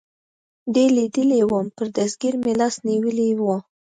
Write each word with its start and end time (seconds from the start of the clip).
دې 0.73 0.85
لیدلی 0.95 1.39
ووم، 1.45 1.65
پر 1.75 1.87
دستګیر 1.97 2.33
مې 2.43 2.53
لاس 2.59 2.75
نیولی 2.87 3.29
و. 3.37 3.41